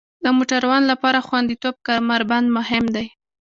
د 0.23 0.25
موټروان 0.37 0.83
لپاره 0.91 1.25
خوندیتوب 1.27 1.75
کمربند 1.87 2.47
مهم 2.57 2.85
دی. 2.95 3.07